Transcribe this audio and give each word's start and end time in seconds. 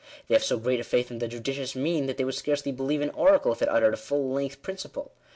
They 0.27 0.33
have 0.33 0.43
so 0.43 0.57
great 0.57 0.79
a 0.79 0.83
faith 0.83 1.11
in 1.11 1.19
"the 1.19 1.27
judicious 1.27 1.75
mean" 1.75 2.07
that 2.07 2.17
they 2.17 2.23
would 2.23 2.33
scarcely 2.33 2.71
believe 2.71 3.01
an 3.01 3.11
oracle, 3.11 3.51
if 3.51 3.61
it 3.61 3.69
uttered 3.69 3.93
a 3.93 3.97
fall 3.97 4.31
length 4.31 4.63
principle. 4.63 5.11